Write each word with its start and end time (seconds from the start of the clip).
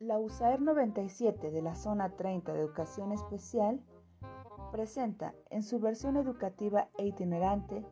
La 0.00 0.20
USAER 0.20 0.60
97 0.60 1.50
de 1.50 1.60
la 1.60 1.74
Zona 1.74 2.10
30 2.10 2.52
de 2.52 2.60
Educación 2.60 3.10
Especial 3.10 3.82
presenta 4.70 5.34
en 5.50 5.64
su 5.64 5.80
versión 5.80 6.16
educativa 6.16 6.88
e 6.98 7.06
itinerante 7.08 7.84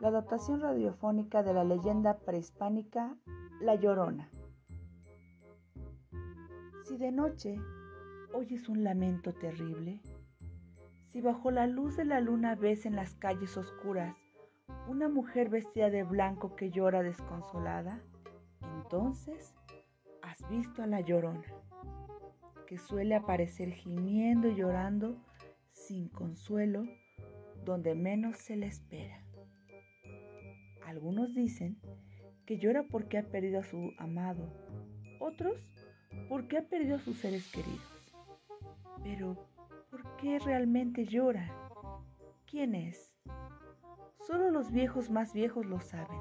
la 0.00 0.08
adaptación 0.08 0.62
radiofónica 0.62 1.42
de 1.42 1.52
la 1.52 1.62
leyenda 1.62 2.16
prehispánica 2.20 3.18
La 3.60 3.74
Llorona. 3.74 4.30
Si 6.84 6.96
de 6.96 7.12
noche 7.12 7.60
oyes 8.32 8.70
un 8.70 8.82
lamento 8.82 9.34
terrible, 9.34 10.00
si 11.08 11.20
bajo 11.20 11.50
la 11.50 11.66
luz 11.66 11.98
de 11.98 12.06
la 12.06 12.20
luna 12.20 12.54
ves 12.54 12.86
en 12.86 12.96
las 12.96 13.14
calles 13.14 13.58
oscuras 13.58 14.16
una 14.88 15.10
mujer 15.10 15.50
vestida 15.50 15.90
de 15.90 16.02
blanco 16.02 16.56
que 16.56 16.70
llora 16.70 17.02
desconsolada, 17.02 18.00
entonces 18.78 19.54
has 20.22 20.48
visto 20.48 20.82
a 20.82 20.86
la 20.86 21.00
llorona, 21.00 21.46
que 22.66 22.78
suele 22.78 23.14
aparecer 23.14 23.72
gimiendo 23.72 24.48
y 24.48 24.56
llorando 24.56 25.16
sin 25.70 26.08
consuelo 26.08 26.84
donde 27.64 27.94
menos 27.94 28.38
se 28.38 28.56
le 28.56 28.66
espera. 28.66 29.22
Algunos 30.86 31.34
dicen 31.34 31.78
que 32.46 32.58
llora 32.58 32.84
porque 32.84 33.18
ha 33.18 33.22
perdido 33.30 33.60
a 33.60 33.64
su 33.64 33.92
amado, 33.98 34.52
otros 35.20 35.58
porque 36.28 36.58
ha 36.58 36.68
perdido 36.68 36.96
a 36.96 37.00
sus 37.00 37.18
seres 37.18 37.50
queridos. 37.50 37.80
Pero, 39.02 39.48
¿por 39.90 40.16
qué 40.16 40.38
realmente 40.38 41.04
llora? 41.04 41.50
¿Quién 42.46 42.74
es? 42.74 43.14
Solo 44.26 44.50
los 44.50 44.70
viejos 44.70 45.10
más 45.10 45.32
viejos 45.32 45.66
lo 45.66 45.80
saben, 45.80 46.20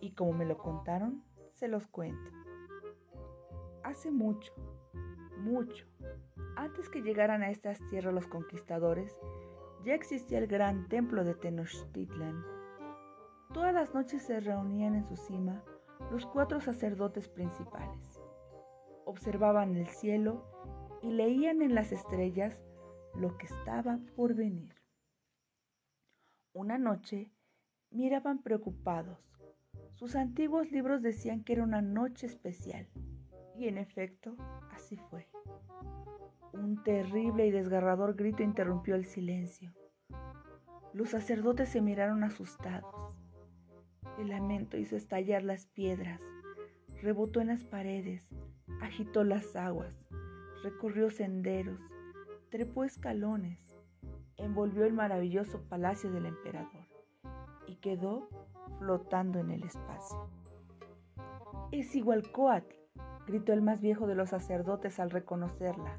y 0.00 0.12
como 0.12 0.32
me 0.32 0.44
lo 0.44 0.58
contaron, 0.58 1.24
se 1.54 1.68
los 1.68 1.86
cuento. 1.86 2.41
Hace 3.92 4.10
mucho, 4.10 4.54
mucho, 5.36 5.84
antes 6.56 6.88
que 6.88 7.02
llegaran 7.02 7.42
a 7.42 7.50
estas 7.50 7.78
tierras 7.90 8.14
los 8.14 8.26
conquistadores, 8.26 9.14
ya 9.84 9.94
existía 9.94 10.38
el 10.38 10.46
gran 10.46 10.88
templo 10.88 11.24
de 11.24 11.34
Tenochtitlan. 11.34 12.42
Todas 13.52 13.74
las 13.74 13.92
noches 13.92 14.22
se 14.22 14.40
reunían 14.40 14.94
en 14.94 15.04
su 15.04 15.16
cima 15.16 15.62
los 16.10 16.24
cuatro 16.24 16.58
sacerdotes 16.62 17.28
principales. 17.28 18.18
Observaban 19.04 19.76
el 19.76 19.88
cielo 19.88 20.42
y 21.02 21.10
leían 21.10 21.60
en 21.60 21.74
las 21.74 21.92
estrellas 21.92 22.58
lo 23.14 23.36
que 23.36 23.44
estaba 23.44 23.98
por 24.16 24.34
venir. 24.34 24.74
Una 26.54 26.78
noche 26.78 27.30
miraban 27.90 28.42
preocupados. 28.42 29.18
Sus 29.90 30.16
antiguos 30.16 30.72
libros 30.72 31.02
decían 31.02 31.44
que 31.44 31.52
era 31.52 31.62
una 31.62 31.82
noche 31.82 32.26
especial. 32.26 32.88
Y 33.56 33.68
en 33.68 33.78
efecto, 33.78 34.36
así 34.72 34.96
fue. 34.96 35.28
Un 36.52 36.82
terrible 36.82 37.46
y 37.46 37.50
desgarrador 37.50 38.14
grito 38.14 38.42
interrumpió 38.42 38.94
el 38.94 39.04
silencio. 39.04 39.72
Los 40.92 41.10
sacerdotes 41.10 41.70
se 41.70 41.80
miraron 41.80 42.24
asustados. 42.24 42.94
El 44.18 44.28
lamento 44.28 44.76
hizo 44.76 44.96
estallar 44.96 45.42
las 45.42 45.66
piedras, 45.66 46.20
rebotó 47.00 47.40
en 47.40 47.48
las 47.48 47.64
paredes, 47.64 48.28
agitó 48.82 49.24
las 49.24 49.56
aguas, 49.56 49.94
recorrió 50.62 51.10
senderos, 51.10 51.80
trepó 52.50 52.84
escalones, 52.84 53.74
envolvió 54.36 54.84
el 54.84 54.92
maravilloso 54.92 55.62
palacio 55.68 56.10
del 56.10 56.26
emperador 56.26 56.86
y 57.66 57.76
quedó 57.76 58.28
flotando 58.78 59.38
en 59.38 59.50
el 59.50 59.62
espacio. 59.64 60.28
Es 61.70 61.94
igual 61.94 62.30
Coatl, 62.30 62.81
gritó 63.26 63.52
el 63.52 63.62
más 63.62 63.80
viejo 63.80 64.06
de 64.06 64.14
los 64.14 64.30
sacerdotes 64.30 64.98
al 65.00 65.10
reconocerla. 65.10 65.98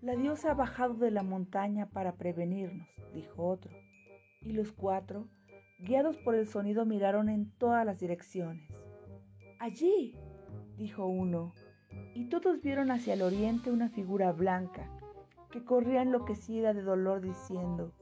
La 0.00 0.14
diosa 0.14 0.52
ha 0.52 0.54
bajado 0.54 0.94
de 0.94 1.10
la 1.10 1.22
montaña 1.22 1.86
para 1.86 2.12
prevenirnos, 2.16 2.88
dijo 3.12 3.46
otro, 3.46 3.72
y 4.40 4.52
los 4.52 4.72
cuatro, 4.72 5.26
guiados 5.78 6.16
por 6.18 6.34
el 6.34 6.46
sonido, 6.46 6.84
miraron 6.84 7.28
en 7.28 7.50
todas 7.58 7.84
las 7.84 7.98
direcciones. 7.98 8.68
Allí, 9.58 10.14
dijo 10.76 11.06
uno, 11.06 11.52
y 12.14 12.28
todos 12.28 12.62
vieron 12.62 12.90
hacia 12.90 13.14
el 13.14 13.22
oriente 13.22 13.70
una 13.70 13.88
figura 13.88 14.32
blanca 14.32 14.90
que 15.50 15.64
corría 15.64 16.02
enloquecida 16.02 16.74
de 16.74 16.82
dolor 16.82 17.20
diciendo, 17.20 17.92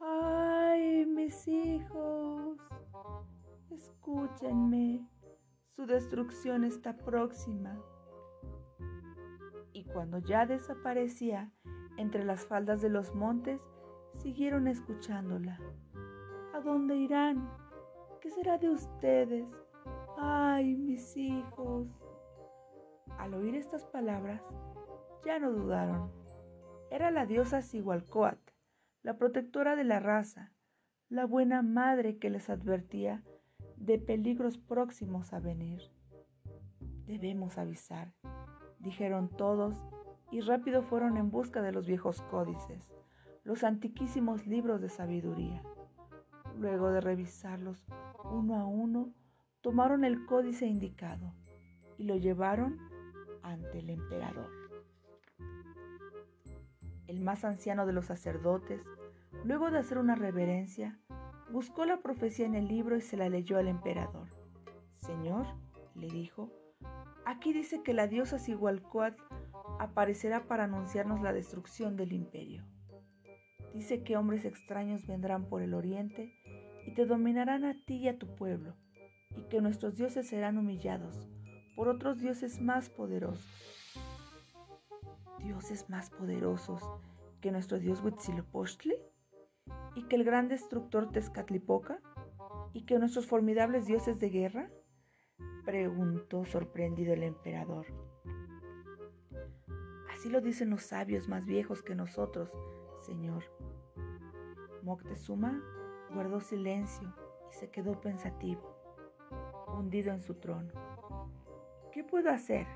¡Ay, 0.00 1.06
mis 1.06 1.46
hijos! 1.46 2.58
Escúchenme, 3.70 5.06
su 5.76 5.86
destrucción 5.86 6.64
está 6.64 6.96
próxima. 6.96 7.78
Y 9.72 9.84
cuando 9.84 10.18
ya 10.18 10.46
desaparecía 10.46 11.50
entre 11.96 12.24
las 12.24 12.46
faldas 12.46 12.82
de 12.82 12.90
los 12.90 13.14
montes, 13.14 13.60
siguieron 14.16 14.68
escuchándola. 14.68 15.58
¿A 16.52 16.60
dónde 16.60 16.96
irán? 16.96 17.48
¿Qué 18.20 18.30
será 18.30 18.58
de 18.58 18.68
ustedes? 18.68 19.46
¡Ay, 20.18 20.76
mis 20.76 21.16
hijos! 21.16 21.88
Al 23.18 23.34
oír 23.34 23.54
estas 23.54 23.84
palabras, 23.86 24.42
ya 25.24 25.38
no 25.38 25.52
dudaron. 25.52 26.12
Era 26.90 27.10
la 27.10 27.24
diosa 27.24 27.62
Sigualcoat, 27.62 28.38
la 29.02 29.16
protectora 29.16 29.74
de 29.74 29.84
la 29.84 30.00
raza, 30.00 30.52
la 31.08 31.24
buena 31.24 31.62
madre 31.62 32.18
que 32.18 32.30
les 32.30 32.50
advertía 32.50 33.22
de 33.82 33.98
peligros 33.98 34.58
próximos 34.58 35.32
a 35.32 35.40
venir. 35.40 35.82
Debemos 37.04 37.58
avisar, 37.58 38.12
dijeron 38.78 39.28
todos, 39.28 39.74
y 40.30 40.40
rápido 40.40 40.82
fueron 40.82 41.16
en 41.16 41.30
busca 41.30 41.62
de 41.62 41.72
los 41.72 41.86
viejos 41.86 42.22
códices, 42.22 42.88
los 43.42 43.64
antiquísimos 43.64 44.46
libros 44.46 44.80
de 44.80 44.88
sabiduría. 44.88 45.64
Luego 46.56 46.92
de 46.92 47.00
revisarlos 47.00 47.84
uno 48.30 48.54
a 48.54 48.64
uno, 48.64 49.12
tomaron 49.62 50.04
el 50.04 50.26
códice 50.26 50.66
indicado 50.66 51.34
y 51.98 52.04
lo 52.04 52.16
llevaron 52.16 52.78
ante 53.42 53.80
el 53.80 53.90
emperador. 53.90 54.50
El 57.08 57.20
más 57.20 57.44
anciano 57.44 57.84
de 57.84 57.92
los 57.92 58.06
sacerdotes, 58.06 58.80
luego 59.44 59.72
de 59.72 59.78
hacer 59.78 59.98
una 59.98 60.14
reverencia, 60.14 61.00
Buscó 61.52 61.84
la 61.84 62.00
profecía 62.00 62.46
en 62.46 62.54
el 62.54 62.66
libro 62.66 62.96
y 62.96 63.02
se 63.02 63.18
la 63.18 63.28
leyó 63.28 63.58
al 63.58 63.68
emperador. 63.68 64.26
Señor, 65.00 65.46
le 65.94 66.08
dijo, 66.08 66.50
aquí 67.26 67.52
dice 67.52 67.82
que 67.82 67.92
la 67.92 68.06
diosa 68.06 68.38
Sigualcoatl 68.38 69.22
aparecerá 69.78 70.48
para 70.48 70.64
anunciarnos 70.64 71.20
la 71.20 71.34
destrucción 71.34 71.94
del 71.96 72.14
imperio. 72.14 72.64
Dice 73.74 74.02
que 74.02 74.16
hombres 74.16 74.46
extraños 74.46 75.06
vendrán 75.06 75.46
por 75.46 75.60
el 75.60 75.74
oriente 75.74 76.32
y 76.86 76.94
te 76.94 77.04
dominarán 77.04 77.66
a 77.66 77.74
ti 77.84 77.96
y 77.96 78.08
a 78.08 78.18
tu 78.18 78.34
pueblo, 78.34 78.74
y 79.36 79.42
que 79.50 79.60
nuestros 79.60 79.96
dioses 79.96 80.26
serán 80.28 80.56
humillados 80.56 81.28
por 81.76 81.88
otros 81.88 82.18
dioses 82.18 82.62
más 82.62 82.88
poderosos. 82.88 83.44
¿Dioses 85.38 85.90
más 85.90 86.08
poderosos 86.08 86.82
que 87.42 87.50
nuestro 87.50 87.78
dios 87.78 88.02
Huitzilopochtli? 88.02 88.94
Y 89.94 90.04
que 90.04 90.16
el 90.16 90.24
gran 90.24 90.48
destructor 90.48 91.10
Tezcatlipoca 91.10 92.00
y 92.72 92.84
que 92.84 92.98
nuestros 92.98 93.26
formidables 93.26 93.86
dioses 93.86 94.18
de 94.18 94.30
guerra? 94.30 94.70
preguntó 95.64 96.44
sorprendido 96.44 97.12
el 97.12 97.22
emperador. 97.22 97.86
Así 100.12 100.28
lo 100.28 100.40
dicen 100.40 100.70
los 100.70 100.82
sabios 100.82 101.28
más 101.28 101.44
viejos 101.46 101.82
que 101.82 101.94
nosotros, 101.94 102.50
señor. 103.00 103.44
Moctezuma 104.82 105.62
guardó 106.12 106.40
silencio 106.40 107.14
y 107.50 107.54
se 107.54 107.70
quedó 107.70 108.00
pensativo, 108.00 108.76
hundido 109.76 110.12
en 110.12 110.20
su 110.20 110.34
trono. 110.34 110.72
¿Qué 111.92 112.04
puedo 112.04 112.30
hacer 112.30 112.66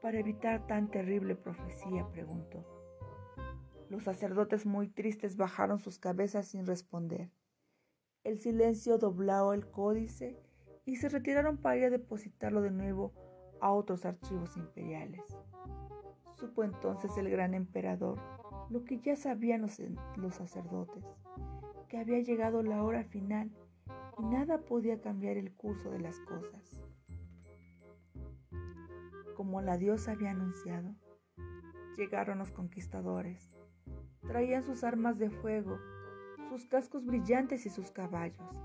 para 0.00 0.18
evitar 0.18 0.66
tan 0.66 0.90
terrible 0.90 1.36
profecía? 1.36 2.08
preguntó. 2.10 2.64
Los 3.90 4.04
sacerdotes 4.04 4.66
muy 4.66 4.88
tristes 4.88 5.36
bajaron 5.36 5.78
sus 5.78 5.98
cabezas 5.98 6.48
sin 6.48 6.66
responder. 6.66 7.30
El 8.22 8.38
silencio 8.38 8.98
dobló 8.98 9.54
el 9.54 9.70
códice 9.70 10.38
y 10.84 10.96
se 10.96 11.08
retiraron 11.08 11.56
para 11.56 11.76
ir 11.76 11.84
a 11.84 11.90
depositarlo 11.90 12.60
de 12.60 12.70
nuevo 12.70 13.14
a 13.60 13.72
otros 13.72 14.04
archivos 14.04 14.56
imperiales. 14.58 15.22
Supo 16.34 16.64
entonces 16.64 17.16
el 17.16 17.30
gran 17.30 17.54
emperador 17.54 18.20
lo 18.68 18.84
que 18.84 19.00
ya 19.00 19.16
sabían 19.16 19.62
los, 19.62 19.80
los 20.16 20.34
sacerdotes, 20.34 21.04
que 21.88 21.96
había 21.96 22.20
llegado 22.20 22.62
la 22.62 22.82
hora 22.82 23.04
final 23.04 23.50
y 24.18 24.22
nada 24.24 24.58
podía 24.58 25.00
cambiar 25.00 25.38
el 25.38 25.54
curso 25.54 25.90
de 25.90 26.00
las 26.00 26.20
cosas. 26.20 26.82
Como 29.34 29.62
la 29.62 29.78
diosa 29.78 30.12
había 30.12 30.32
anunciado, 30.32 30.94
llegaron 31.96 32.38
los 32.38 32.50
conquistadores 32.50 33.58
Traían 34.28 34.64
sus 34.64 34.84
armas 34.84 35.18
de 35.18 35.30
fuego, 35.30 35.78
sus 36.48 36.66
cascos 36.66 37.04
brillantes 37.04 37.66
y 37.66 37.70
sus 37.70 37.90
caballos. 37.90 38.62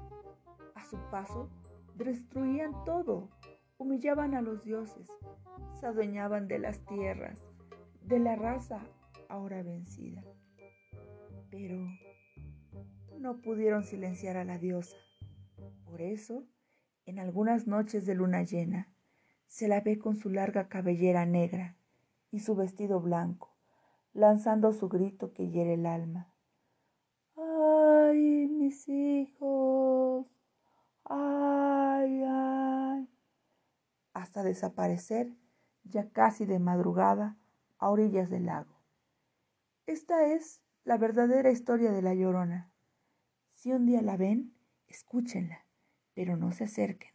A 0.75 0.83
su 0.85 0.97
paso, 1.09 1.49
destruían 1.95 2.83
todo, 2.83 3.29
humillaban 3.77 4.35
a 4.35 4.41
los 4.41 4.63
dioses, 4.63 5.07
se 5.79 5.87
adueñaban 5.87 6.47
de 6.47 6.59
las 6.59 6.85
tierras, 6.85 7.43
de 8.01 8.19
la 8.19 8.35
raza 8.35 8.81
ahora 9.29 9.63
vencida. 9.63 10.21
Pero 11.49 11.87
no 13.19 13.41
pudieron 13.41 13.83
silenciar 13.83 14.37
a 14.37 14.43
la 14.43 14.57
diosa. 14.57 14.97
Por 15.85 16.01
eso, 16.01 16.45
en 17.05 17.19
algunas 17.19 17.67
noches 17.67 18.05
de 18.05 18.15
luna 18.15 18.43
llena, 18.43 18.91
se 19.47 19.67
la 19.67 19.81
ve 19.81 19.99
con 19.99 20.15
su 20.15 20.29
larga 20.29 20.67
cabellera 20.67 21.25
negra 21.25 21.77
y 22.31 22.39
su 22.39 22.55
vestido 22.55 22.99
blanco, 22.99 23.52
lanzando 24.13 24.71
su 24.73 24.89
grito 24.89 25.33
que 25.33 25.49
hiere 25.49 25.73
el 25.73 25.85
alma. 25.85 26.31
¡Ay, 27.35 28.47
mis 28.47 28.87
hijos! 28.87 30.27
¡Ay, 31.05 32.23
ay! 32.25 33.09
Hasta 34.13 34.43
desaparecer, 34.43 35.33
ya 35.83 36.09
casi 36.09 36.45
de 36.45 36.59
madrugada, 36.59 37.37
a 37.79 37.89
orillas 37.89 38.29
del 38.29 38.45
lago. 38.45 38.79
Esta 39.87 40.27
es 40.27 40.61
la 40.85 40.97
verdadera 40.97 41.51
historia 41.51 41.91
de 41.91 42.01
la 42.01 42.13
llorona. 42.13 42.71
Si 43.53 43.73
un 43.73 43.85
día 43.85 44.01
la 44.01 44.15
ven, 44.15 44.53
escúchenla, 44.87 45.65
pero 46.13 46.37
no 46.37 46.51
se 46.51 46.65
acerquen, 46.65 47.13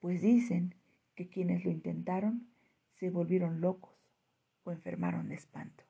pues 0.00 0.20
dicen 0.20 0.74
que 1.14 1.28
quienes 1.28 1.64
lo 1.64 1.70
intentaron 1.70 2.50
se 2.92 3.10
volvieron 3.10 3.60
locos 3.60 3.94
o 4.64 4.72
enfermaron 4.72 5.28
de 5.28 5.36
espanto. 5.36 5.85